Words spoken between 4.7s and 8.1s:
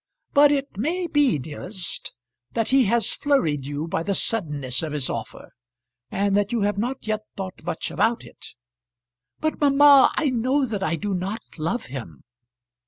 of his offer; and that you have not yet thought much